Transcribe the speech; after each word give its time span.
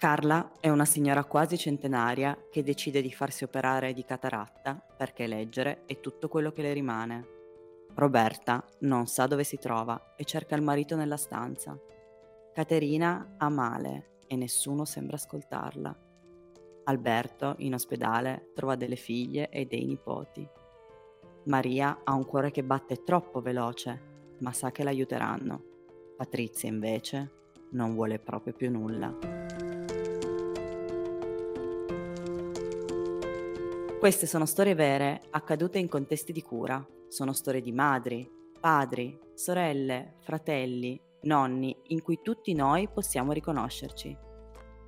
Carla 0.00 0.52
è 0.60 0.70
una 0.70 0.86
signora 0.86 1.24
quasi 1.24 1.58
centenaria 1.58 2.46
che 2.50 2.62
decide 2.62 3.02
di 3.02 3.12
farsi 3.12 3.44
operare 3.44 3.92
di 3.92 4.02
cataratta 4.02 4.82
perché 4.96 5.26
leggere 5.26 5.82
è 5.84 6.00
tutto 6.00 6.26
quello 6.26 6.52
che 6.52 6.62
le 6.62 6.72
rimane. 6.72 7.26
Roberta 7.96 8.64
non 8.78 9.06
sa 9.06 9.26
dove 9.26 9.44
si 9.44 9.58
trova 9.58 10.14
e 10.16 10.24
cerca 10.24 10.54
il 10.56 10.62
marito 10.62 10.96
nella 10.96 11.18
stanza. 11.18 11.78
Caterina 12.54 13.34
ha 13.36 13.50
male 13.50 14.20
e 14.26 14.36
nessuno 14.36 14.86
sembra 14.86 15.16
ascoltarla. 15.16 15.94
Alberto, 16.84 17.56
in 17.58 17.74
ospedale, 17.74 18.52
trova 18.54 18.76
delle 18.76 18.96
figlie 18.96 19.50
e 19.50 19.66
dei 19.66 19.84
nipoti. 19.84 20.48
Maria 21.44 22.00
ha 22.04 22.14
un 22.14 22.24
cuore 22.24 22.50
che 22.50 22.64
batte 22.64 23.02
troppo 23.04 23.42
veloce, 23.42 24.00
ma 24.38 24.54
sa 24.54 24.70
che 24.70 24.82
l'aiuteranno. 24.82 25.62
Patrizia, 26.16 26.70
invece, 26.70 27.32
non 27.72 27.92
vuole 27.92 28.18
proprio 28.18 28.54
più 28.54 28.70
nulla. 28.70 29.49
Queste 34.00 34.26
sono 34.26 34.46
storie 34.46 34.74
vere, 34.74 35.20
accadute 35.28 35.78
in 35.78 35.86
contesti 35.86 36.32
di 36.32 36.40
cura. 36.40 36.82
Sono 37.08 37.34
storie 37.34 37.60
di 37.60 37.70
madri, 37.70 38.26
padri, 38.58 39.14
sorelle, 39.34 40.14
fratelli, 40.20 40.98
nonni, 41.24 41.76
in 41.88 42.00
cui 42.00 42.20
tutti 42.22 42.54
noi 42.54 42.88
possiamo 42.88 43.32
riconoscerci. 43.32 44.16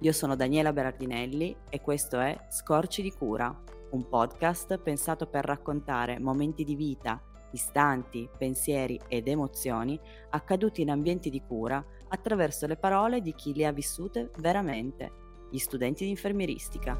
Io 0.00 0.12
sono 0.12 0.34
Daniela 0.34 0.72
Berardinelli 0.72 1.54
e 1.68 1.82
questo 1.82 2.20
è 2.20 2.46
Scorci 2.48 3.02
di 3.02 3.12
cura, 3.12 3.54
un 3.90 4.08
podcast 4.08 4.78
pensato 4.78 5.26
per 5.26 5.44
raccontare 5.44 6.18
momenti 6.18 6.64
di 6.64 6.74
vita, 6.74 7.22
istanti, 7.50 8.30
pensieri 8.38 8.98
ed 9.08 9.28
emozioni 9.28 10.00
accaduti 10.30 10.80
in 10.80 10.90
ambienti 10.90 11.28
di 11.28 11.42
cura 11.46 11.84
attraverso 12.08 12.66
le 12.66 12.78
parole 12.78 13.20
di 13.20 13.34
chi 13.34 13.52
li 13.52 13.66
ha 13.66 13.72
vissute 13.72 14.30
veramente, 14.38 15.12
gli 15.50 15.58
studenti 15.58 16.04
di 16.04 16.10
infermieristica. 16.10 16.96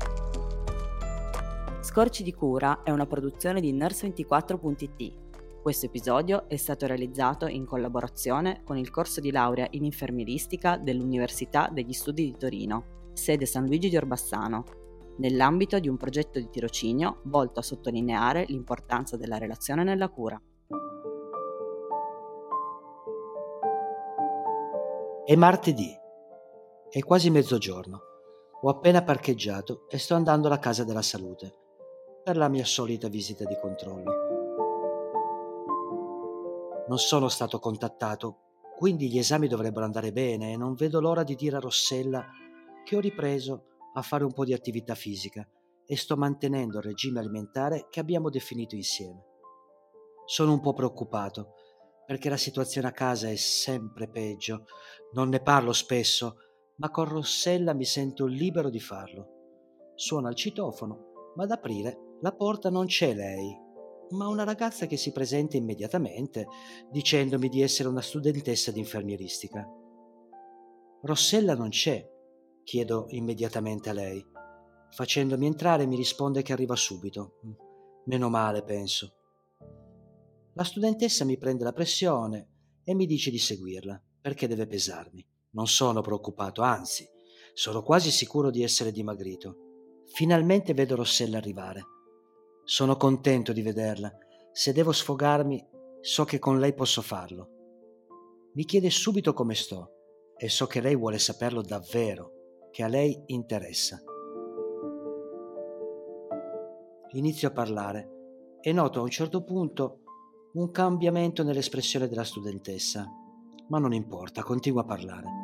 Scorci 1.82 2.22
di 2.22 2.32
cura 2.32 2.84
è 2.84 2.92
una 2.92 3.06
produzione 3.06 3.60
di 3.60 3.74
Nurse24.it. 3.74 5.60
Questo 5.60 5.86
episodio 5.86 6.48
è 6.48 6.54
stato 6.54 6.86
realizzato 6.86 7.48
in 7.48 7.66
collaborazione 7.66 8.62
con 8.62 8.76
il 8.76 8.88
corso 8.88 9.20
di 9.20 9.32
laurea 9.32 9.66
in 9.70 9.84
infermieristica 9.84 10.76
dell'Università 10.76 11.68
degli 11.72 11.92
Studi 11.92 12.26
di 12.26 12.36
Torino, 12.36 13.10
sede 13.14 13.46
San 13.46 13.66
Luigi 13.66 13.88
di 13.88 13.96
Orbassano, 13.96 14.62
nell'ambito 15.16 15.80
di 15.80 15.88
un 15.88 15.96
progetto 15.96 16.38
di 16.38 16.48
tirocinio 16.48 17.22
volto 17.24 17.58
a 17.58 17.64
sottolineare 17.64 18.44
l'importanza 18.46 19.16
della 19.16 19.38
relazione 19.38 19.82
nella 19.82 20.08
cura. 20.08 20.40
È 25.24 25.34
martedì. 25.34 25.90
È 26.88 27.00
quasi 27.00 27.28
mezzogiorno. 27.30 28.00
Ho 28.60 28.68
appena 28.68 29.02
parcheggiato 29.02 29.88
e 29.88 29.98
sto 29.98 30.14
andando 30.14 30.46
alla 30.46 30.60
casa 30.60 30.84
della 30.84 31.02
salute 31.02 31.56
per 32.22 32.36
la 32.36 32.48
mia 32.48 32.64
solita 32.64 33.08
visita 33.08 33.44
di 33.44 33.56
controllo. 33.60 34.12
Non 36.86 36.98
sono 36.98 37.28
stato 37.28 37.58
contattato, 37.58 38.38
quindi 38.76 39.10
gli 39.10 39.18
esami 39.18 39.48
dovrebbero 39.48 39.84
andare 39.84 40.12
bene 40.12 40.52
e 40.52 40.56
non 40.56 40.74
vedo 40.74 41.00
l'ora 41.00 41.24
di 41.24 41.34
dire 41.34 41.56
a 41.56 41.60
Rossella 41.60 42.24
che 42.84 42.96
ho 42.96 43.00
ripreso 43.00 43.64
a 43.94 44.02
fare 44.02 44.24
un 44.24 44.32
po' 44.32 44.44
di 44.44 44.52
attività 44.52 44.94
fisica 44.94 45.46
e 45.84 45.96
sto 45.96 46.16
mantenendo 46.16 46.78
il 46.78 46.84
regime 46.84 47.18
alimentare 47.18 47.86
che 47.90 48.00
abbiamo 48.00 48.30
definito 48.30 48.76
insieme. 48.76 49.24
Sono 50.24 50.52
un 50.52 50.60
po' 50.60 50.72
preoccupato 50.72 51.54
perché 52.06 52.28
la 52.28 52.36
situazione 52.36 52.88
a 52.88 52.92
casa 52.92 53.28
è 53.28 53.36
sempre 53.36 54.08
peggio. 54.08 54.66
Non 55.12 55.28
ne 55.28 55.40
parlo 55.40 55.72
spesso, 55.72 56.36
ma 56.76 56.90
con 56.90 57.08
Rossella 57.08 57.74
mi 57.74 57.84
sento 57.84 58.26
libero 58.26 58.70
di 58.70 58.80
farlo. 58.80 59.92
Suona 59.94 60.28
il 60.28 60.36
citofono, 60.36 61.32
ma 61.36 61.44
ad 61.44 61.50
aprire 61.50 62.10
la 62.22 62.32
porta 62.32 62.70
non 62.70 62.86
c'è 62.86 63.14
lei, 63.14 63.56
ma 64.10 64.28
una 64.28 64.44
ragazza 64.44 64.86
che 64.86 64.96
si 64.96 65.10
presenta 65.10 65.56
immediatamente 65.56 66.46
dicendomi 66.88 67.48
di 67.48 67.62
essere 67.62 67.88
una 67.88 68.00
studentessa 68.00 68.70
di 68.70 68.78
infermieristica. 68.78 69.68
Rossella 71.02 71.54
non 71.56 71.70
c'è, 71.70 72.08
chiedo 72.62 73.06
immediatamente 73.08 73.90
a 73.90 73.92
lei. 73.92 74.24
Facendomi 74.90 75.46
entrare 75.46 75.84
mi 75.86 75.96
risponde 75.96 76.42
che 76.42 76.52
arriva 76.52 76.76
subito. 76.76 77.40
Meno 78.04 78.28
male, 78.28 78.62
penso. 78.62 79.14
La 80.54 80.64
studentessa 80.64 81.24
mi 81.24 81.38
prende 81.38 81.64
la 81.64 81.72
pressione 81.72 82.50
e 82.84 82.94
mi 82.94 83.06
dice 83.06 83.30
di 83.30 83.38
seguirla, 83.38 84.00
perché 84.20 84.46
deve 84.46 84.68
pesarmi. 84.68 85.26
Non 85.52 85.66
sono 85.66 86.02
preoccupato, 86.02 86.62
anzi, 86.62 87.08
sono 87.52 87.82
quasi 87.82 88.12
sicuro 88.12 88.50
di 88.50 88.62
essere 88.62 88.92
dimagrito. 88.92 89.56
Finalmente 90.14 90.72
vedo 90.72 90.94
Rossella 90.94 91.38
arrivare. 91.38 91.91
Sono 92.64 92.96
contento 92.96 93.52
di 93.52 93.60
vederla. 93.60 94.12
Se 94.52 94.72
devo 94.72 94.92
sfogarmi, 94.92 95.66
so 96.00 96.24
che 96.24 96.38
con 96.38 96.60
lei 96.60 96.74
posso 96.74 97.02
farlo. 97.02 97.48
Mi 98.54 98.64
chiede 98.64 98.88
subito 98.88 99.32
come 99.32 99.54
sto 99.54 99.90
e 100.36 100.48
so 100.48 100.66
che 100.66 100.80
lei 100.80 100.94
vuole 100.94 101.18
saperlo 101.18 101.60
davvero, 101.60 102.68
che 102.70 102.82
a 102.82 102.88
lei 102.88 103.20
interessa. 103.26 104.00
Inizio 107.14 107.48
a 107.48 107.52
parlare 107.52 108.58
e 108.60 108.72
noto 108.72 109.00
a 109.00 109.02
un 109.02 109.10
certo 109.10 109.42
punto 109.42 110.00
un 110.54 110.70
cambiamento 110.70 111.42
nell'espressione 111.42 112.08
della 112.08 112.24
studentessa, 112.24 113.06
ma 113.68 113.78
non 113.78 113.92
importa, 113.92 114.42
continuo 114.42 114.80
a 114.80 114.84
parlare. 114.84 115.41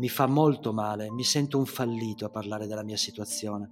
Mi 0.00 0.08
fa 0.08 0.26
molto 0.26 0.72
male, 0.72 1.10
mi 1.10 1.24
sento 1.24 1.58
un 1.58 1.66
fallito 1.66 2.24
a 2.24 2.30
parlare 2.30 2.66
della 2.66 2.82
mia 2.82 2.96
situazione, 2.96 3.70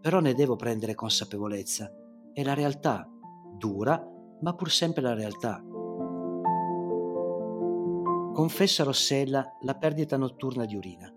però 0.00 0.20
ne 0.20 0.32
devo 0.32 0.54
prendere 0.54 0.94
consapevolezza. 0.94 1.92
È 2.32 2.44
la 2.44 2.54
realtà, 2.54 3.10
dura, 3.56 4.00
ma 4.40 4.54
pur 4.54 4.70
sempre 4.70 5.02
la 5.02 5.14
realtà. 5.14 5.60
Confesso 8.32 8.82
a 8.82 8.84
Rossella 8.84 9.56
la 9.62 9.74
perdita 9.74 10.16
notturna 10.16 10.64
di 10.64 10.76
urina. 10.76 11.12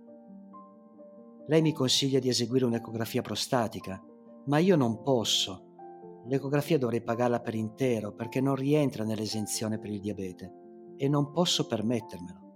Lei 1.46 1.62
mi 1.62 1.72
consiglia 1.72 2.18
di 2.18 2.30
eseguire 2.30 2.66
un'ecografia 2.66 3.22
prostatica, 3.22 4.03
ma 4.47 4.57
io 4.57 4.75
non 4.75 5.03
posso. 5.03 6.24
L'ecografia 6.25 6.80
dovrei 6.80 7.03
pagarla 7.03 7.41
per 7.41 7.53
intero 7.53 8.16
perché 8.16 8.41
non 8.41 8.56
rientra 8.56 9.03
nell'esenzione 9.03 9.78
per 9.78 9.91
il 9.91 10.00
diabete 10.00 10.51
e 10.97 11.07
non 11.07 11.30
posso 11.30 11.68
permettermelo. 11.68 12.50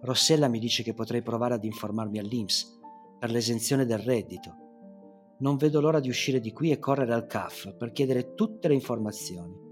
Rossella 0.00 0.48
mi 0.48 0.60
dice 0.60 0.82
che 0.82 0.94
potrei 0.94 1.22
provare 1.22 1.54
ad 1.54 1.64
informarmi 1.64 2.18
all'INPS 2.18 2.78
per 3.18 3.30
l'esenzione 3.30 3.84
del 3.84 3.98
reddito. 3.98 4.54
Non 5.40 5.56
vedo 5.56 5.80
l'ora 5.80 5.98
di 5.98 6.08
uscire 6.08 6.40
di 6.40 6.52
qui 6.52 6.70
e 6.70 6.78
correre 6.78 7.14
al 7.14 7.26
CAF 7.26 7.76
per 7.76 7.90
chiedere 7.90 8.34
tutte 8.34 8.68
le 8.68 8.74
informazioni. 8.74 9.66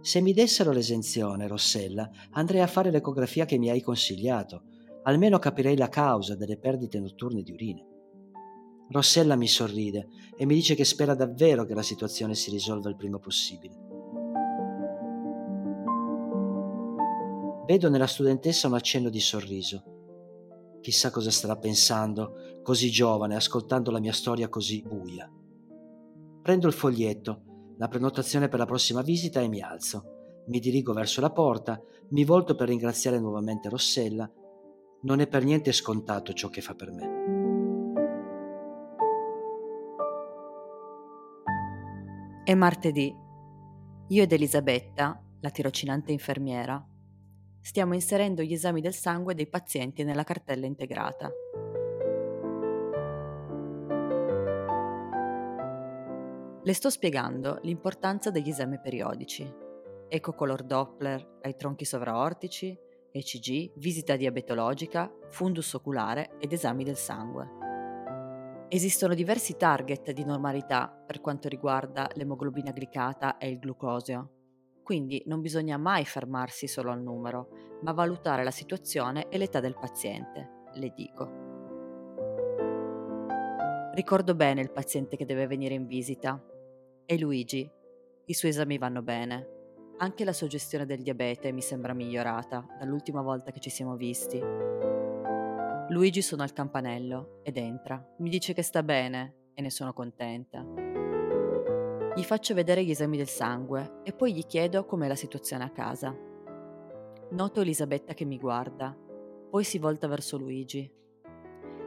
Se 0.00 0.20
mi 0.20 0.32
dessero 0.32 0.72
l'esenzione, 0.72 1.46
Rossella, 1.46 2.08
andrei 2.30 2.60
a 2.60 2.66
fare 2.66 2.90
l'ecografia 2.90 3.44
che 3.44 3.58
mi 3.58 3.70
hai 3.70 3.80
consigliato. 3.80 4.64
Almeno 5.04 5.38
capirei 5.38 5.76
la 5.76 5.88
causa 5.88 6.34
delle 6.34 6.58
perdite 6.58 6.98
notturne 6.98 7.42
di 7.42 7.52
urine. 7.52 7.86
Rossella 8.90 9.36
mi 9.36 9.48
sorride 9.48 10.08
e 10.36 10.44
mi 10.46 10.54
dice 10.54 10.74
che 10.74 10.84
spera 10.84 11.14
davvero 11.14 11.64
che 11.64 11.74
la 11.74 11.82
situazione 11.82 12.34
si 12.34 12.50
risolva 12.50 12.88
il 12.88 12.96
prima 12.96 13.18
possibile. 13.18 13.87
Vedo 17.68 17.90
nella 17.90 18.06
studentessa 18.06 18.66
un 18.66 18.72
accenno 18.72 19.10
di 19.10 19.20
sorriso. 19.20 20.78
Chissà 20.80 21.10
cosa 21.10 21.30
starà 21.30 21.54
pensando, 21.58 22.60
così 22.62 22.88
giovane, 22.88 23.36
ascoltando 23.36 23.90
la 23.90 24.00
mia 24.00 24.14
storia 24.14 24.48
così 24.48 24.80
buia. 24.80 25.30
Prendo 26.40 26.66
il 26.66 26.72
foglietto, 26.72 27.74
la 27.76 27.88
prenotazione 27.88 28.48
per 28.48 28.58
la 28.58 28.64
prossima 28.64 29.02
visita 29.02 29.42
e 29.42 29.48
mi 29.48 29.60
alzo. 29.60 30.44
Mi 30.46 30.60
dirigo 30.60 30.94
verso 30.94 31.20
la 31.20 31.30
porta, 31.30 31.78
mi 32.08 32.24
volto 32.24 32.54
per 32.54 32.68
ringraziare 32.68 33.20
nuovamente 33.20 33.68
Rossella. 33.68 34.26
Non 35.02 35.20
è 35.20 35.26
per 35.26 35.44
niente 35.44 35.70
scontato 35.72 36.32
ciò 36.32 36.48
che 36.48 36.62
fa 36.62 36.74
per 36.74 36.90
me. 36.90 37.16
È 42.44 42.54
martedì. 42.54 43.14
Io 44.08 44.22
ed 44.22 44.32
Elisabetta, 44.32 45.22
la 45.40 45.50
tirocinante 45.50 46.12
infermiera, 46.12 46.82
stiamo 47.68 47.92
inserendo 47.92 48.40
gli 48.40 48.54
esami 48.54 48.80
del 48.80 48.94
sangue 48.94 49.34
dei 49.34 49.46
pazienti 49.46 50.02
nella 50.02 50.24
cartella 50.24 50.64
integrata. 50.64 51.30
Le 56.62 56.72
sto 56.72 56.88
spiegando 56.88 57.58
l'importanza 57.64 58.30
degli 58.30 58.48
esami 58.48 58.80
periodici. 58.80 59.46
Ecocolor 60.08 60.62
Doppler 60.62 61.40
ai 61.42 61.56
tronchi 61.56 61.84
sovraortici, 61.84 62.74
ECG, 63.10 63.72
visita 63.74 64.16
diabetologica, 64.16 65.12
fundus 65.28 65.74
oculare 65.74 66.38
ed 66.38 66.54
esami 66.54 66.84
del 66.84 66.96
sangue. 66.96 67.50
Esistono 68.70 69.12
diversi 69.12 69.58
target 69.58 70.12
di 70.12 70.24
normalità 70.24 70.88
per 70.88 71.20
quanto 71.20 71.48
riguarda 71.48 72.08
l'emoglobina 72.14 72.70
glicata 72.72 73.36
e 73.36 73.50
il 73.50 73.58
glucosio, 73.58 74.37
Quindi 74.88 75.22
non 75.26 75.42
bisogna 75.42 75.76
mai 75.76 76.06
fermarsi 76.06 76.66
solo 76.66 76.90
al 76.90 77.02
numero, 77.02 77.50
ma 77.82 77.92
valutare 77.92 78.42
la 78.42 78.50
situazione 78.50 79.28
e 79.28 79.36
l'età 79.36 79.60
del 79.60 79.76
paziente, 79.78 80.62
le 80.72 80.92
dico. 80.96 81.30
Ricordo 83.92 84.34
bene 84.34 84.62
il 84.62 84.72
paziente 84.72 85.18
che 85.18 85.26
deve 85.26 85.46
venire 85.46 85.74
in 85.74 85.86
visita. 85.86 86.42
È 87.04 87.14
Luigi. 87.18 87.70
I 88.24 88.32
suoi 88.32 88.50
esami 88.50 88.78
vanno 88.78 89.02
bene. 89.02 89.48
Anche 89.98 90.24
la 90.24 90.32
sua 90.32 90.46
gestione 90.46 90.86
del 90.86 91.02
diabete 91.02 91.52
mi 91.52 91.60
sembra 91.60 91.92
migliorata 91.92 92.66
dall'ultima 92.78 93.20
volta 93.20 93.50
che 93.50 93.60
ci 93.60 93.68
siamo 93.68 93.94
visti. 93.94 94.42
Luigi 95.90 96.22
suona 96.22 96.44
il 96.44 96.54
campanello 96.54 97.40
ed 97.42 97.58
entra. 97.58 98.02
Mi 98.20 98.30
dice 98.30 98.54
che 98.54 98.62
sta 98.62 98.82
bene 98.82 99.50
e 99.52 99.60
ne 99.60 99.68
sono 99.68 99.92
contenta. 99.92 100.87
Gli 102.18 102.24
faccio 102.24 102.52
vedere 102.52 102.84
gli 102.84 102.90
esami 102.90 103.16
del 103.16 103.28
sangue 103.28 104.00
e 104.02 104.12
poi 104.12 104.34
gli 104.34 104.44
chiedo 104.44 104.84
com'è 104.84 105.06
la 105.06 105.14
situazione 105.14 105.62
a 105.62 105.70
casa. 105.70 106.12
Noto 107.30 107.60
Elisabetta 107.60 108.12
che 108.12 108.24
mi 108.24 108.38
guarda, 108.38 108.92
poi 109.48 109.62
si 109.62 109.78
volta 109.78 110.08
verso 110.08 110.36
Luigi. 110.36 110.92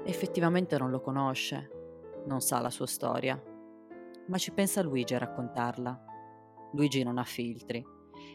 Effettivamente 0.05 0.77
non 0.77 0.89
lo 0.89 1.01
conosce, 1.01 2.23
non 2.27 2.39
sa 2.39 2.61
la 2.61 2.69
sua 2.69 2.87
storia, 2.87 3.43
ma 4.27 4.37
ci 4.37 4.53
pensa 4.53 4.81
Luigi 4.81 5.15
a 5.15 5.17
raccontarla. 5.17 6.05
Luigi 6.75 7.03
non 7.03 7.17
ha 7.17 7.25
filtri 7.25 7.85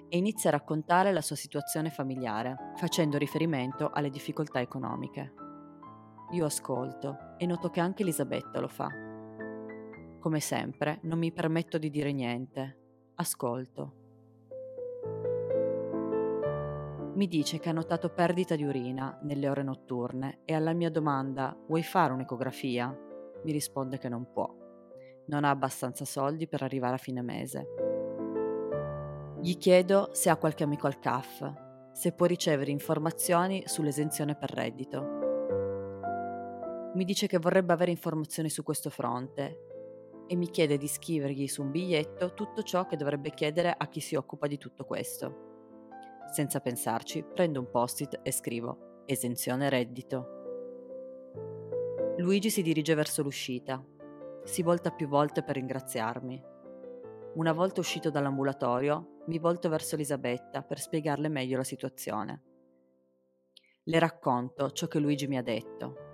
e 0.07 0.19
inizia 0.19 0.51
a 0.51 0.53
raccontare 0.53 1.13
la 1.13 1.23
sua 1.23 1.35
situazione 1.37 1.89
familiare, 1.89 2.75
facendo 2.77 3.17
riferimento 3.17 3.89
alle 3.91 4.11
difficoltà 4.11 4.61
economiche. 4.61 5.33
Io 6.33 6.45
ascolto 6.45 7.37
e 7.39 7.47
noto 7.47 7.71
che 7.71 7.81
anche 7.81 8.03
Elisabetta 8.03 8.61
lo 8.61 8.69
fa. 8.69 9.06
Come 10.19 10.41
sempre, 10.41 10.99
non 11.03 11.19
mi 11.19 11.33
permetto 11.33 11.79
di 11.79 11.91
dire 11.91 12.13
niente. 12.13 12.79
Ascolto. 13.17 14.05
Mi 17.15 17.29
dice 17.29 17.59
che 17.59 17.71
ha 17.71 17.73
notato 17.73 18.11
perdita 18.11 18.57
di 18.57 18.65
urina 18.65 19.19
nelle 19.23 19.49
ore 19.49 19.63
notturne 19.63 20.41
e 20.45 20.55
alla 20.55 20.75
mia 20.75 20.91
domanda 20.91 21.57
vuoi 21.67 21.83
fare 21.83 22.13
un'ecografia? 22.13 22.95
Mi 23.43 23.53
risponde 23.53 23.99
che 23.99 24.09
non 24.09 24.31
può. 24.31 24.53
Non 25.27 25.45
ha 25.45 25.51
abbastanza 25.51 26.05
soldi 26.05 26.47
per 26.47 26.63
arrivare 26.63 26.95
a 26.95 26.99
fine 26.99 27.23
mese. 27.23 27.67
Gli 29.41 29.57
chiedo 29.57 30.11
se 30.13 30.29
ha 30.29 30.37
qualche 30.37 30.65
amico 30.65 30.87
al 30.87 30.99
CAF, 30.99 31.53
se 31.93 32.13
può 32.13 32.27
ricevere 32.27 32.71
informazioni 32.71 33.63
sull'esenzione 33.65 34.37
per 34.37 34.51
reddito. 34.51 35.25
Mi 36.95 37.05
dice 37.05 37.27
che 37.27 37.39
vorrebbe 37.39 37.73
avere 37.73 37.91
informazioni 37.91 38.51
su 38.51 38.63
questo 38.63 38.91
fronte 38.91 39.66
e 40.27 40.37
mi 40.37 40.51
chiede 40.51 40.77
di 40.77 40.89
scrivergli 40.89 41.47
su 41.47 41.63
un 41.63 41.71
biglietto 41.71 42.35
tutto 42.35 42.63
ciò 42.63 42.87
che 42.87 42.97
dovrebbe 42.97 43.31
chiedere 43.31 43.75
a 43.77 43.87
chi 43.89 44.01
si 44.01 44.15
occupa 44.17 44.47
di 44.47 44.59
tutto 44.59 44.85
questo. 44.85 45.45
Senza 46.33 46.61
pensarci, 46.61 47.23
prendo 47.23 47.61
un 47.61 47.71
post-it 47.71 48.21
e 48.23 48.33
scrivo 48.33 49.05
esenzione 49.07 49.69
reddito. 49.69 50.35
Luigi 52.19 52.51
si 52.51 52.63
dirige 52.63 52.95
verso 52.95 53.23
l'uscita. 53.23 53.85
Si 54.45 54.63
volta 54.63 54.91
più 54.91 55.07
volte 55.07 55.43
per 55.43 55.55
ringraziarmi. 55.57 56.43
Una 57.35 57.53
volta 57.53 57.81
uscito 57.81 58.11
dall'ambulatorio, 58.11 59.23
mi 59.27 59.39
volto 59.39 59.69
verso 59.69 59.95
Elisabetta 59.95 60.63
per 60.63 60.81
spiegarle 60.81 61.29
meglio 61.29 61.57
la 61.57 61.65
situazione. 61.65 62.43
Le 63.85 63.99
racconto 63.99 64.71
ciò 64.73 64.89
che 64.89 64.99
Luigi 64.99 65.29
mi 65.29 65.37
ha 65.37 65.43
detto 65.43 66.05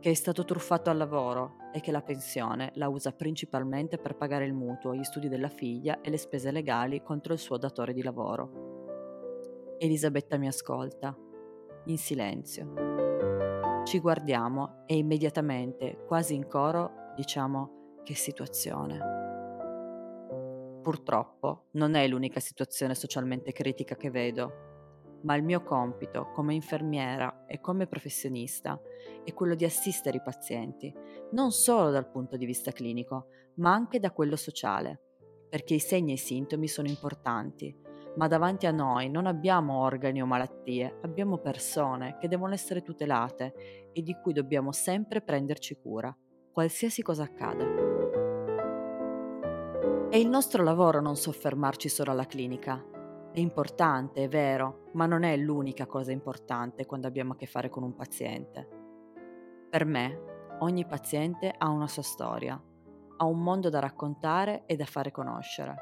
che 0.00 0.10
è 0.10 0.14
stato 0.14 0.44
truffato 0.44 0.90
al 0.90 0.96
lavoro 0.96 1.59
e 1.72 1.80
che 1.80 1.92
la 1.92 2.02
pensione 2.02 2.70
la 2.74 2.88
usa 2.88 3.12
principalmente 3.12 3.98
per 3.98 4.16
pagare 4.16 4.44
il 4.44 4.52
mutuo, 4.52 4.94
gli 4.94 5.04
studi 5.04 5.28
della 5.28 5.48
figlia 5.48 6.00
e 6.00 6.10
le 6.10 6.18
spese 6.18 6.50
legali 6.50 7.02
contro 7.02 7.32
il 7.32 7.38
suo 7.38 7.56
datore 7.56 7.92
di 7.92 8.02
lavoro. 8.02 9.76
Elisabetta 9.78 10.36
mi 10.36 10.46
ascolta, 10.46 11.16
in 11.86 11.98
silenzio. 11.98 12.72
Ci 13.84 13.98
guardiamo 13.98 14.84
e 14.86 14.96
immediatamente, 14.96 16.04
quasi 16.06 16.34
in 16.34 16.46
coro, 16.46 17.12
diciamo 17.16 17.98
che 18.02 18.14
situazione. 18.14 19.18
Purtroppo 20.82 21.66
non 21.72 21.94
è 21.94 22.06
l'unica 22.08 22.40
situazione 22.40 22.94
socialmente 22.94 23.52
critica 23.52 23.96
che 23.96 24.10
vedo 24.10 24.69
ma 25.22 25.34
il 25.34 25.42
mio 25.42 25.62
compito 25.62 26.30
come 26.34 26.54
infermiera 26.54 27.44
e 27.46 27.60
come 27.60 27.86
professionista 27.86 28.80
è 29.24 29.32
quello 29.32 29.54
di 29.54 29.64
assistere 29.64 30.18
i 30.18 30.22
pazienti, 30.22 30.92
non 31.32 31.52
solo 31.52 31.90
dal 31.90 32.10
punto 32.10 32.36
di 32.36 32.46
vista 32.46 32.72
clinico, 32.72 33.26
ma 33.56 33.72
anche 33.72 33.98
da 34.00 34.10
quello 34.10 34.36
sociale, 34.36 35.00
perché 35.48 35.74
i 35.74 35.80
segni 35.80 36.12
e 36.12 36.14
i 36.14 36.18
sintomi 36.18 36.68
sono 36.68 36.88
importanti, 36.88 37.76
ma 38.16 38.26
davanti 38.26 38.66
a 38.66 38.72
noi 38.72 39.08
non 39.08 39.26
abbiamo 39.26 39.80
organi 39.80 40.20
o 40.20 40.26
malattie, 40.26 40.98
abbiamo 41.02 41.38
persone 41.38 42.16
che 42.18 42.28
devono 42.28 42.54
essere 42.54 42.82
tutelate 42.82 43.90
e 43.92 44.02
di 44.02 44.16
cui 44.20 44.32
dobbiamo 44.32 44.72
sempre 44.72 45.20
prenderci 45.20 45.78
cura, 45.80 46.16
qualsiasi 46.52 47.02
cosa 47.02 47.24
accada. 47.24 47.64
È 50.08 50.16
il 50.16 50.28
nostro 50.28 50.64
lavoro 50.64 51.00
non 51.00 51.14
soffermarci 51.14 51.88
solo 51.88 52.10
alla 52.10 52.26
clinica, 52.26 52.84
è 53.32 53.38
importante, 53.38 54.24
è 54.24 54.28
vero, 54.28 54.86
ma 54.94 55.06
non 55.06 55.22
è 55.22 55.36
l'unica 55.36 55.86
cosa 55.86 56.10
importante 56.10 56.84
quando 56.84 57.06
abbiamo 57.06 57.32
a 57.32 57.36
che 57.36 57.46
fare 57.46 57.68
con 57.68 57.84
un 57.84 57.94
paziente. 57.94 58.68
Per 59.70 59.84
me, 59.84 60.56
ogni 60.60 60.84
paziente 60.84 61.54
ha 61.56 61.68
una 61.68 61.86
sua 61.86 62.02
storia, 62.02 62.60
ha 63.16 63.24
un 63.24 63.40
mondo 63.40 63.68
da 63.70 63.78
raccontare 63.78 64.64
e 64.66 64.74
da 64.74 64.84
fare 64.84 65.12
conoscere. 65.12 65.76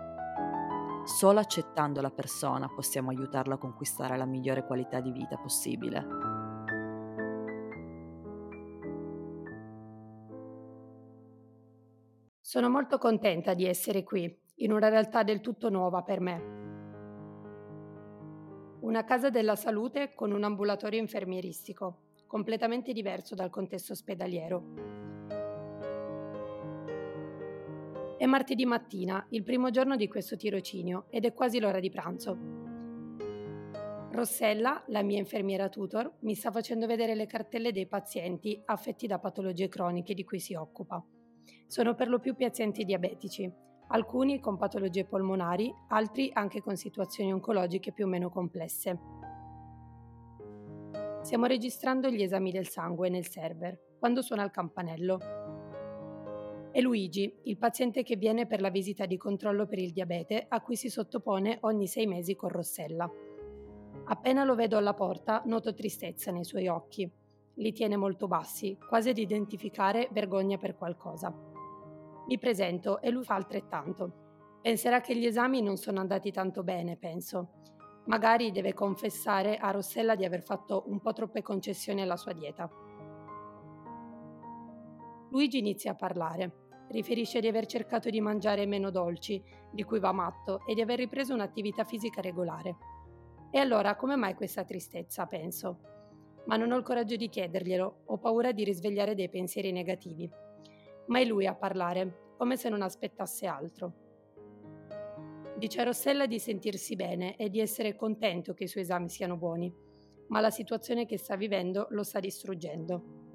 Solo 1.05 1.41
accettando 1.41 2.03
la 2.03 2.11
persona 2.11 2.69
possiamo 2.69 3.09
aiutarla 3.09 3.55
a 3.55 3.59
conquistare 3.59 4.19
la 4.19 4.27
migliore 4.27 4.67
qualità 4.67 5.01
di 5.01 5.11
vita 5.11 5.39
possibile. 5.39 6.07
Sono 12.43 12.69
molto 12.69 12.99
contenta 12.99 13.55
di 13.55 13.65
essere 13.65 14.05
qui, 14.05 14.39
in 14.57 14.73
una 14.73 14.89
realtà 14.89 15.23
del 15.23 15.41
tutto 15.41 15.71
nuova 15.71 16.03
per 16.03 16.21
me 16.21 16.59
una 18.81 19.03
casa 19.05 19.29
della 19.29 19.57
salute 19.57 20.13
con 20.15 20.31
un 20.33 20.45
ambulatorio 20.45 21.01
infermieristico, 21.01 22.03
completamente 22.27 22.93
diverso 22.93 23.35
dal 23.35 23.51
contesto 23.51 23.93
ospedaliero. 23.93 24.97
È 28.17 28.27
martedì 28.27 28.67
mattina, 28.67 29.25
il 29.31 29.43
primo 29.43 29.71
giorno 29.71 29.97
di 29.97 30.09
questo 30.09 30.37
tirocinio, 30.37 31.07
ed 31.11 31.25
è 31.25 31.33
quasi 31.33 31.59
l'ora 31.59 31.81
di 31.81 31.91
pranzo. 31.91 32.37
Rossella, 34.11 34.83
la 34.89 35.03
mia 35.03 35.19
infermiera 35.19 35.69
tutor, 35.69 36.17
mi 36.21 36.35
sta 36.35 36.51
facendo 36.51 36.87
vedere 36.87 37.15
le 37.15 37.27
cartelle 37.27 37.73
dei 37.73 37.87
pazienti 37.87 38.61
affetti 38.65 39.07
da 39.07 39.19
patologie 39.19 39.69
croniche 39.69 40.15
di 40.15 40.25
cui 40.25 40.41
si 40.41 40.55
occupa. 40.55 41.05
Sono 41.67 41.95
per 41.95 42.09
lo 42.09 42.19
più 42.19 42.35
pazienti 42.35 42.85
diabetici, 42.85 43.53
alcuni 43.89 44.41
con 44.41 44.57
patologie 44.57 45.05
polmonari, 45.05 45.73
altri 45.89 46.31
anche 46.33 46.63
con 46.63 46.77
situazioni 46.77 47.33
oncologiche 47.33 47.93
più 47.93 48.05
o 48.05 48.09
meno 48.09 48.29
complesse. 48.31 48.99
Stiamo 51.23 51.47
registrando 51.47 52.09
gli 52.09 52.23
esami 52.23 52.51
del 52.51 52.69
sangue 52.69 53.09
nel 53.09 53.27
server, 53.29 53.79
quando 53.99 54.23
suona 54.23 54.45
il 54.45 54.51
campanello. 54.51 55.19
È 56.71 56.81
Luigi, 56.81 57.41
il 57.45 57.57
paziente 57.57 58.03
che 58.03 58.17
viene 58.17 58.47
per 58.47 58.61
la 58.61 58.71
visita 58.71 59.05
di 59.07 59.17
controllo 59.17 59.67
per 59.67 59.79
il 59.79 59.93
diabete 59.93 60.47
a 60.49 60.61
cui 60.61 60.77
si 60.77 60.89
sottopone 60.89 61.59
ogni 61.63 61.87
sei 61.87 62.07
mesi 62.07 62.37
con 62.37 62.51
Rossella. 62.51 63.11
Appena 64.05 64.45
lo 64.45 64.55
vedo 64.55 64.77
alla 64.77 64.95
porta 64.95 65.43
noto 65.47 65.75
tristezza 65.75 66.31
nei 66.31 66.45
suoi 66.45 66.69
occhi. 66.69 67.11
Li 67.55 67.73
tiene 67.73 67.97
molto 67.97 68.29
bassi, 68.29 68.79
quasi 68.89 69.09
ad 69.09 69.19
identificare 69.19 70.09
vergogna 70.13 70.57
per 70.57 70.77
qualcosa. 70.77 71.48
Mi 72.29 72.39
presento 72.39 73.01
e 73.01 73.11
lui 73.11 73.25
fa 73.25 73.37
altrettanto. 73.37 74.59
Penserà 74.61 75.01
che 75.01 75.17
gli 75.17 75.25
esami 75.25 75.63
non 75.63 75.79
sono 75.79 75.99
andati 75.99 76.31
tanto 76.31 76.63
bene, 76.63 76.99
penso. 76.99 77.63
Magari 78.05 78.53
deve 78.53 78.75
confessare 78.75 79.57
a 79.57 79.71
Rossella 79.71 80.15
di 80.15 80.27
aver 80.27 80.43
fatto 80.43 80.85
un 80.89 81.01
po' 81.01 81.15
troppe 81.15 81.41
concessioni 81.41 82.03
alla 82.03 82.19
sua 82.19 82.35
dieta. 82.35 82.71
Luigi 85.31 85.59
inizia 85.59 85.93
a 85.93 85.95
parlare. 85.95 86.67
Riferisce 86.91 87.41
di 87.41 87.49
aver 87.49 87.65
cercato 87.65 88.11
di 88.11 88.21
mangiare 88.21 88.67
meno 88.67 88.91
dolci, 88.91 89.43
di 89.73 89.83
cui 89.85 89.99
va 89.99 90.13
matto, 90.13 90.67
e 90.67 90.75
di 90.75 90.83
aver 90.83 90.99
ripreso 90.99 91.33
un'attività 91.33 91.85
fisica 91.85 92.21
regolare. 92.21 92.77
E 93.51 93.59
allora 93.59 93.97
come 93.97 94.17
mai 94.17 94.35
questa 94.35 94.65
tristezza, 94.65 95.25
penso? 95.25 95.81
Ma 96.45 96.57
non 96.57 96.73
ho 96.73 96.77
il 96.77 96.85
coraggio 96.85 97.17
di 97.17 97.31
chiederglielo, 97.31 98.01
ho 98.05 98.19
paura 98.19 98.53
di 98.53 98.65
risvegliare 98.65 99.15
dei 99.15 99.31
pensieri 99.31 99.73
negativi 99.73 100.31
ma 101.09 101.21
è 101.21 101.25
lui 101.25 101.47
a 101.47 101.55
parlare, 101.55 102.35
come 102.37 102.57
se 102.57 102.69
non 102.69 102.83
aspettasse 102.83 103.47
altro. 103.47 104.07
Dice 105.57 105.81
a 105.81 105.85
Rossella 105.85 106.27
di 106.27 106.39
sentirsi 106.39 106.95
bene 106.95 107.37
e 107.37 107.51
di 107.51 107.59
essere 107.61 107.97
contento 107.97 108.55
che 108.55 108.65
i 108.65 108.69
suoi 108.69 108.85
esami 108.85 109.09
siano 109.09 109.37
buoni, 109.37 109.73
ma 110.29 110.41
la 110.41 110.51
situazione 110.51 111.05
che 111.05 111.19
sta 111.19 111.37
vivendo 111.37 111.89
lo 111.91 112.05
sta 112.05 112.21
distruggendo. 112.21 113.27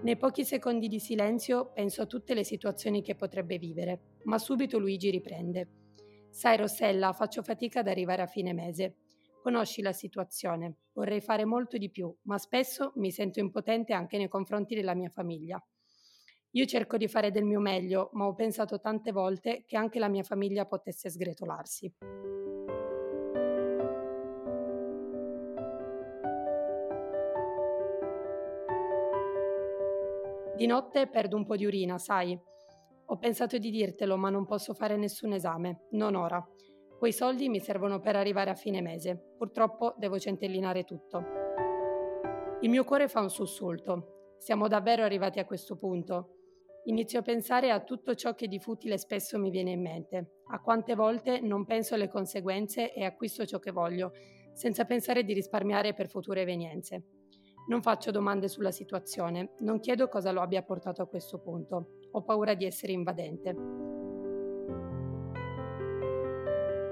Nei 0.00 0.16
pochi 0.16 0.44
secondi 0.44 0.86
di 0.86 1.00
silenzio 1.00 1.72
penso 1.72 2.02
a 2.02 2.06
tutte 2.06 2.34
le 2.34 2.44
situazioni 2.44 3.02
che 3.02 3.16
potrebbe 3.16 3.58
vivere, 3.58 4.18
ma 4.24 4.38
subito 4.38 4.78
Luigi 4.78 5.10
riprende. 5.10 5.68
Sai 6.30 6.56
Rossella, 6.56 7.12
faccio 7.12 7.42
fatica 7.42 7.80
ad 7.80 7.88
arrivare 7.88 8.22
a 8.22 8.26
fine 8.26 8.52
mese. 8.52 8.94
Conosci 9.48 9.80
la 9.80 9.94
situazione, 9.94 10.74
vorrei 10.92 11.22
fare 11.22 11.46
molto 11.46 11.78
di 11.78 11.88
più, 11.88 12.14
ma 12.24 12.36
spesso 12.36 12.92
mi 12.96 13.10
sento 13.10 13.40
impotente 13.40 13.94
anche 13.94 14.18
nei 14.18 14.28
confronti 14.28 14.74
della 14.74 14.94
mia 14.94 15.08
famiglia. 15.08 15.58
Io 16.50 16.66
cerco 16.66 16.98
di 16.98 17.08
fare 17.08 17.30
del 17.30 17.44
mio 17.44 17.58
meglio, 17.58 18.10
ma 18.12 18.26
ho 18.26 18.34
pensato 18.34 18.78
tante 18.78 19.10
volte 19.10 19.64
che 19.64 19.78
anche 19.78 19.98
la 19.98 20.08
mia 20.08 20.22
famiglia 20.22 20.66
potesse 20.66 21.08
sgretolarsi. 21.08 21.94
Di 30.56 30.66
notte 30.66 31.06
perdo 31.06 31.36
un 31.36 31.46
po' 31.46 31.56
di 31.56 31.64
urina, 31.64 31.96
sai. 31.96 32.38
Ho 33.06 33.16
pensato 33.16 33.56
di 33.56 33.70
dirtelo, 33.70 34.18
ma 34.18 34.28
non 34.28 34.44
posso 34.44 34.74
fare 34.74 34.98
nessun 34.98 35.32
esame, 35.32 35.86
non 35.92 36.16
ora. 36.16 36.46
Quei 36.98 37.12
soldi 37.12 37.48
mi 37.48 37.60
servono 37.60 38.00
per 38.00 38.16
arrivare 38.16 38.50
a 38.50 38.56
fine 38.56 38.80
mese. 38.80 39.34
Purtroppo 39.36 39.94
devo 39.98 40.18
centellinare 40.18 40.82
tutto. 40.82 41.22
Il 42.60 42.68
mio 42.68 42.82
cuore 42.82 43.06
fa 43.06 43.20
un 43.20 43.30
sussulto. 43.30 44.34
Siamo 44.36 44.66
davvero 44.66 45.04
arrivati 45.04 45.38
a 45.38 45.44
questo 45.44 45.76
punto. 45.76 46.34
Inizio 46.86 47.20
a 47.20 47.22
pensare 47.22 47.70
a 47.70 47.84
tutto 47.84 48.16
ciò 48.16 48.34
che 48.34 48.48
di 48.48 48.58
futile 48.58 48.98
spesso 48.98 49.38
mi 49.38 49.50
viene 49.50 49.70
in 49.70 49.80
mente, 49.80 50.40
a 50.48 50.60
quante 50.60 50.96
volte 50.96 51.38
non 51.38 51.64
penso 51.64 51.94
alle 51.94 52.08
conseguenze 52.08 52.92
e 52.92 53.04
acquisto 53.04 53.46
ciò 53.46 53.60
che 53.60 53.70
voglio, 53.70 54.10
senza 54.52 54.84
pensare 54.84 55.22
di 55.22 55.34
risparmiare 55.34 55.94
per 55.94 56.08
future 56.08 56.40
evenienze. 56.40 57.04
Non 57.68 57.80
faccio 57.80 58.10
domande 58.10 58.48
sulla 58.48 58.72
situazione, 58.72 59.52
non 59.60 59.78
chiedo 59.78 60.08
cosa 60.08 60.32
lo 60.32 60.40
abbia 60.40 60.62
portato 60.62 61.02
a 61.02 61.06
questo 61.06 61.38
punto. 61.38 61.90
Ho 62.10 62.22
paura 62.24 62.54
di 62.54 62.64
essere 62.64 62.90
invadente. 62.90 63.97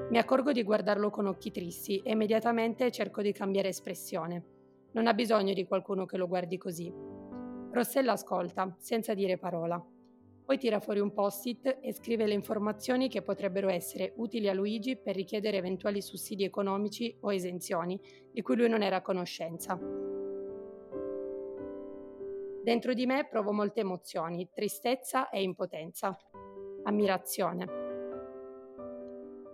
Mi 0.09 0.19
accorgo 0.19 0.53
di 0.53 0.63
guardarlo 0.63 1.11
con 1.11 1.27
occhi 1.27 1.51
tristi 1.51 1.99
e 1.99 2.13
immediatamente 2.13 2.93
cerco 2.93 3.23
di 3.23 3.33
cambiare 3.33 3.69
espressione. 3.69 4.45
Non 4.93 5.09
ha 5.09 5.15
bisogno 5.15 5.53
di 5.53 5.67
qualcuno 5.67 6.07
che 6.07 6.17
lo 6.17 6.29
guardi 6.29 6.57
così. 6.57 6.93
Rossella 7.73 8.13
ascolta, 8.13 8.73
senza 8.79 9.15
dire 9.15 9.37
parola. 9.37 9.85
Poi 10.45 10.59
tira 10.59 10.79
fuori 10.79 11.01
un 11.01 11.13
post-it 11.13 11.79
e 11.81 11.93
scrive 11.93 12.25
le 12.25 12.35
informazioni 12.35 13.09
che 13.09 13.23
potrebbero 13.23 13.69
essere 13.69 14.13
utili 14.19 14.49
a 14.49 14.55
Luigi 14.55 14.97
per 14.97 15.17
richiedere 15.17 15.57
eventuali 15.57 16.01
sussidi 16.01 16.45
economici 16.45 17.17
o 17.23 17.33
esenzioni 17.33 18.01
di 18.31 18.43
cui 18.43 18.55
lui 18.55 18.69
non 18.69 18.83
era 18.83 18.97
a 18.97 19.03
conoscenza. 19.03 19.77
Dentro 22.63 22.95
di 22.95 23.07
me 23.07 23.27
provo 23.29 23.53
molte 23.53 23.81
emozioni, 23.81 24.49
tristezza 24.53 25.31
e 25.31 25.43
impotenza. 25.43 26.17
Ammirazione. 26.85 27.86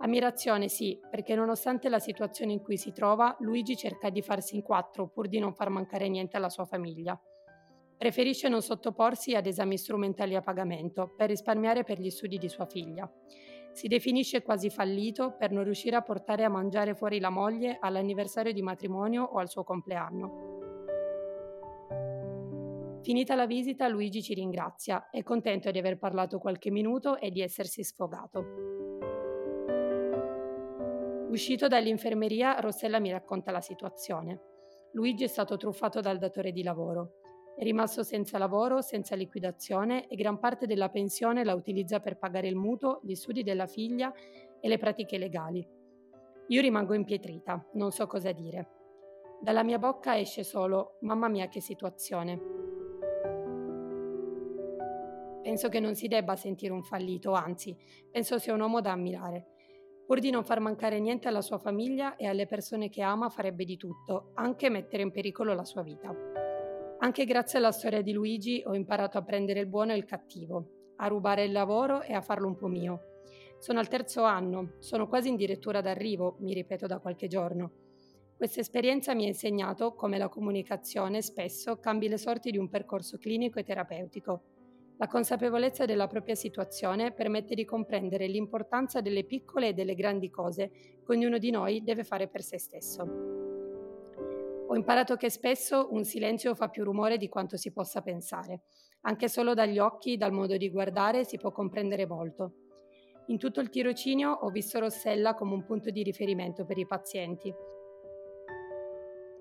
Ammirazione 0.03 0.67
sì, 0.67 0.99
perché 1.09 1.33
nonostante 1.33 1.87
la 1.87 1.97
situazione 1.97 2.51
in 2.51 2.61
cui 2.61 2.75
si 2.75 2.91
trova, 2.91 3.37
Luigi 3.39 3.77
cerca 3.77 4.09
di 4.09 4.21
farsi 4.21 4.55
in 4.55 4.61
quattro 4.61 5.07
pur 5.07 5.29
di 5.29 5.39
non 5.39 5.53
far 5.53 5.69
mancare 5.69 6.09
niente 6.09 6.35
alla 6.35 6.49
sua 6.49 6.65
famiglia. 6.65 7.17
Preferisce 7.97 8.49
non 8.49 8.61
sottoporsi 8.61 9.33
ad 9.33 9.45
esami 9.45 9.77
strumentali 9.77 10.35
a 10.35 10.41
pagamento 10.41 11.13
per 11.15 11.29
risparmiare 11.29 11.85
per 11.85 12.01
gli 12.01 12.09
studi 12.09 12.37
di 12.37 12.49
sua 12.49 12.65
figlia. 12.65 13.09
Si 13.71 13.87
definisce 13.87 14.41
quasi 14.41 14.69
fallito 14.69 15.37
per 15.37 15.51
non 15.51 15.63
riuscire 15.63 15.95
a 15.95 16.01
portare 16.01 16.43
a 16.43 16.49
mangiare 16.49 16.95
fuori 16.95 17.21
la 17.21 17.29
moglie 17.29 17.77
all'anniversario 17.79 18.51
di 18.51 18.61
matrimonio 18.61 19.23
o 19.23 19.37
al 19.37 19.47
suo 19.47 19.63
compleanno. 19.63 20.51
Finita 23.03 23.35
la 23.35 23.45
visita, 23.45 23.87
Luigi 23.87 24.21
ci 24.21 24.33
ringrazia, 24.33 25.09
è 25.09 25.23
contento 25.23 25.71
di 25.71 25.79
aver 25.79 25.97
parlato 25.97 26.39
qualche 26.39 26.71
minuto 26.71 27.17
e 27.17 27.31
di 27.31 27.39
essersi 27.39 27.85
sfogato. 27.85 29.22
Uscito 31.33 31.67
dall'infermeria, 31.67 32.59
Rossella 32.59 32.99
mi 32.99 33.09
racconta 33.09 33.49
la 33.49 33.59
situazione. 33.59 34.39
Luigi 34.91 35.23
è 35.23 35.27
stato 35.27 35.57
truffato 35.57 35.99
dal 35.99 36.19
datore 36.19 36.51
di 36.51 36.61
lavoro. 36.61 37.13
È 37.57 37.63
rimasto 37.63 38.03
senza 38.03 38.37
lavoro, 38.37 38.81
senza 38.81 39.15
liquidazione 39.15 40.07
e 40.07 40.15
gran 40.15 40.37
parte 40.37 40.67
della 40.67 40.89
pensione 40.89 41.43
la 41.43 41.55
utilizza 41.55 41.99
per 41.99 42.19
pagare 42.19 42.47
il 42.47 42.55
mutuo, 42.55 42.99
gli 43.01 43.15
studi 43.15 43.41
della 43.41 43.65
figlia 43.65 44.13
e 44.59 44.67
le 44.67 44.77
pratiche 44.77 45.17
legali. 45.17 45.67
Io 46.49 46.61
rimango 46.61 46.93
impietrita, 46.93 47.67
non 47.73 47.89
so 47.89 48.05
cosa 48.05 48.31
dire. 48.31 48.69
Dalla 49.41 49.63
mia 49.63 49.79
bocca 49.79 50.15
esce 50.15 50.43
solo: 50.43 50.99
Mamma 51.01 51.29
mia, 51.29 51.47
che 51.47 51.61
situazione. 51.61 52.39
Penso 55.41 55.67
che 55.67 55.79
non 55.79 55.95
si 55.95 56.07
debba 56.07 56.35
sentire 56.35 56.73
un 56.73 56.83
fallito, 56.83 57.31
anzi, 57.31 57.75
penso 58.11 58.37
sia 58.37 58.53
un 58.53 58.61
uomo 58.61 58.81
da 58.81 58.91
ammirare. 58.91 59.47
Pur 60.05 60.19
di 60.19 60.31
non 60.31 60.43
far 60.43 60.59
mancare 60.59 60.99
niente 60.99 61.27
alla 61.27 61.41
sua 61.41 61.57
famiglia 61.57 62.17
e 62.17 62.27
alle 62.27 62.45
persone 62.45 62.89
che 62.89 63.01
ama, 63.01 63.29
farebbe 63.29 63.63
di 63.63 63.77
tutto, 63.77 64.31
anche 64.33 64.69
mettere 64.69 65.01
in 65.01 65.11
pericolo 65.11 65.53
la 65.53 65.63
sua 65.63 65.81
vita. 65.81 66.13
Anche 66.99 67.25
grazie 67.25 67.59
alla 67.59 67.71
storia 67.71 68.01
di 68.01 68.11
Luigi 68.11 68.61
ho 68.65 68.75
imparato 68.75 69.17
a 69.17 69.23
prendere 69.23 69.61
il 69.61 69.67
buono 69.67 69.93
e 69.93 69.97
il 69.97 70.05
cattivo, 70.05 70.93
a 70.97 71.07
rubare 71.07 71.45
il 71.45 71.51
lavoro 71.53 72.01
e 72.01 72.13
a 72.13 72.21
farlo 72.21 72.47
un 72.47 72.55
po' 72.55 72.67
mio. 72.67 73.21
Sono 73.59 73.79
al 73.79 73.87
terzo 73.87 74.23
anno, 74.23 74.73
sono 74.79 75.07
quasi 75.07 75.29
in 75.29 75.37
direttura 75.37 75.79
d'arrivo, 75.79 76.35
mi 76.39 76.53
ripeto 76.53 76.85
da 76.85 76.99
qualche 76.99 77.27
giorno. 77.27 77.71
Questa 78.35 78.59
esperienza 78.59 79.13
mi 79.13 79.23
ha 79.23 79.27
insegnato 79.27 79.93
come 79.93 80.17
la 80.17 80.27
comunicazione 80.27 81.21
spesso 81.21 81.77
cambi 81.77 82.09
le 82.09 82.17
sorti 82.17 82.51
di 82.51 82.57
un 82.57 82.67
percorso 82.67 83.17
clinico 83.17 83.59
e 83.59 83.63
terapeutico 83.63 84.43
la 84.97 85.07
consapevolezza 85.07 85.85
della 85.85 86.07
propria 86.07 86.35
situazione 86.35 87.11
permette 87.13 87.55
di 87.55 87.65
comprendere 87.65 88.27
l'importanza 88.27 89.01
delle 89.01 89.25
piccole 89.25 89.69
e 89.69 89.73
delle 89.73 89.95
grandi 89.95 90.29
cose 90.29 90.69
che 90.69 91.11
ognuno 91.11 91.37
di 91.37 91.49
noi 91.51 91.83
deve 91.83 92.03
fare 92.03 92.27
per 92.27 92.41
se 92.41 92.59
stesso. 92.59 93.01
Ho 94.67 94.75
imparato 94.75 95.15
che 95.15 95.29
spesso 95.29 95.89
un 95.91 96.03
silenzio 96.03 96.55
fa 96.55 96.69
più 96.69 96.83
rumore 96.83 97.17
di 97.17 97.27
quanto 97.27 97.57
si 97.57 97.71
possa 97.71 98.01
pensare. 98.01 98.61
Anche 99.01 99.27
solo 99.27 99.53
dagli 99.53 99.77
occhi, 99.77 100.15
dal 100.15 100.31
modo 100.31 100.55
di 100.57 100.69
guardare, 100.69 101.25
si 101.25 101.37
può 101.37 101.51
comprendere 101.51 102.07
molto. 102.07 102.53
In 103.27 103.37
tutto 103.37 103.59
il 103.59 103.69
tirocinio 103.69 104.31
ho 104.31 104.49
visto 104.49 104.79
Rossella 104.79 105.33
come 105.33 105.53
un 105.53 105.63
punto 105.63 105.89
di 105.89 106.03
riferimento 106.03 106.65
per 106.65 106.77
i 106.77 106.85
pazienti 106.85 107.53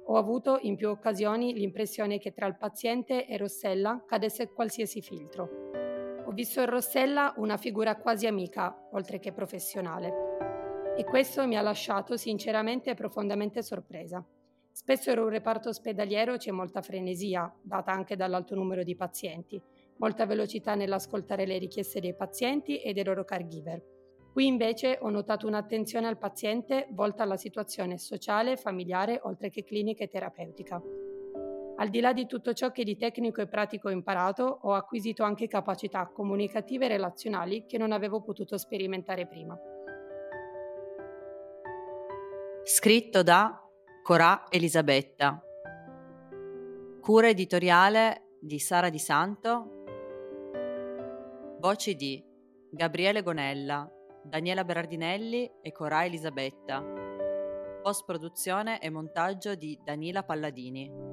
ho 0.07 0.17
avuto 0.17 0.59
in 0.63 0.75
più 0.75 0.89
occasioni 0.89 1.55
l'impressione 1.55 2.19
che 2.19 2.33
tra 2.33 2.47
il 2.47 2.57
paziente 2.57 3.27
e 3.27 3.37
Rossella 3.37 4.03
cadesse 4.05 4.49
qualsiasi 4.49 5.01
filtro. 5.01 5.71
Ho 6.25 6.33
visto 6.33 6.61
in 6.61 6.67
Rossella 6.67 7.35
una 7.37 7.57
figura 7.57 7.97
quasi 7.97 8.27
amica, 8.27 8.89
oltre 8.93 9.21
che 9.21 9.33
professionale. 9.33 10.95
E 10.97 11.05
questo 11.05 11.47
mi 11.47 11.57
ha 11.57 11.63
lasciato 11.63 12.17
sinceramente 12.17 12.91
e 12.91 12.95
profondamente 12.95 13.63
sorpresa. 13.63 14.25
Spesso 14.73 15.11
in 15.11 15.19
un 15.19 15.29
reparto 15.29 15.69
ospedaliero 15.69 16.37
c'è 16.37 16.51
molta 16.51 16.83
frenesia, 16.83 17.55
data 17.63 17.93
anche 17.93 18.17
dall'alto 18.17 18.55
numero 18.55 18.83
di 18.83 18.97
pazienti, 18.97 19.63
molta 19.99 20.27
velocità 20.27 20.75
nell'ascoltare 20.75 21.47
le 21.47 21.59
richieste 21.59 22.01
dei 22.01 22.15
pazienti 22.15 22.81
e 22.81 22.93
dei 22.93 23.05
loro 23.05 23.25
caregiver 23.25 23.92
Qui 24.33 24.47
invece 24.47 24.99
ho 24.99 25.11
notato 25.11 25.47
un'attenzione 25.47 26.07
al 26.07 26.17
paziente 26.17 26.87
volta 26.93 27.23
alla 27.23 27.37
situazione 27.37 27.99
sociale, 27.99 28.57
familiare, 28.57 29.21
oltre 29.25 29.51
che 29.51 29.63
clinica 29.63 30.05
e 30.05 30.09
terapeutica. 30.09 30.81
Al 31.77 31.89
di 31.91 32.01
là 32.01 32.15
di 32.15 32.27
tutto 32.27 32.55
ciò 32.55 32.71
che 32.71 32.83
di 32.83 32.97
tecnico 32.97 33.43
e 33.43 33.47
pratico 33.47 33.89
ho 33.89 33.91
imparato, 33.91 34.61
ho 34.63 34.73
acquisito 34.73 35.23
anche 35.23 35.49
capacità 35.49 36.07
comunicative 36.07 36.87
e 36.87 36.89
relazionali 36.89 37.67
che 37.67 37.77
non 37.77 37.93
avevo 37.93 38.23
potuto 38.23 38.57
sperimentare 38.57 39.27
prima. 39.27 39.59
Scritto 42.65 43.23
da 43.23 43.63
Corà 44.03 44.45
Elisabetta. 44.49 45.43
Cura 47.03 47.29
editoriale 47.29 48.37
di 48.41 48.59
Sara 48.59 48.89
Di 48.89 48.99
Santo. 48.99 49.83
Voci 51.59 51.97
di 51.97 52.25
Gabriele 52.71 53.23
Gonella, 53.23 53.91
Daniela 54.25 54.65
Berardinelli 54.65 55.51
e 55.61 55.73
Cora 55.73 56.05
Elisabetta. 56.05 56.83
Post 57.83 58.05
produzione 58.05 58.81
e 58.81 58.89
montaggio 58.89 59.55
di 59.55 59.79
Danila 59.83 60.23
Palladini. 60.23 61.12